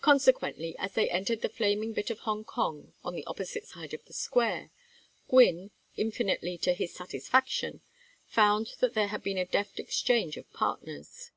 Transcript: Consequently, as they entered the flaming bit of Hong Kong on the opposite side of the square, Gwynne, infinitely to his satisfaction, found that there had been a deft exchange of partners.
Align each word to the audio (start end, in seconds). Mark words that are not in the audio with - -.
Consequently, 0.00 0.74
as 0.80 0.94
they 0.94 1.08
entered 1.08 1.40
the 1.40 1.48
flaming 1.48 1.92
bit 1.92 2.10
of 2.10 2.18
Hong 2.26 2.42
Kong 2.42 2.94
on 3.04 3.14
the 3.14 3.24
opposite 3.26 3.64
side 3.64 3.94
of 3.94 4.04
the 4.06 4.12
square, 4.12 4.72
Gwynne, 5.28 5.70
infinitely 5.96 6.58
to 6.58 6.74
his 6.74 6.92
satisfaction, 6.92 7.80
found 8.26 8.72
that 8.80 8.94
there 8.94 9.06
had 9.06 9.22
been 9.22 9.38
a 9.38 9.46
deft 9.46 9.78
exchange 9.78 10.36
of 10.36 10.52
partners. 10.52 11.30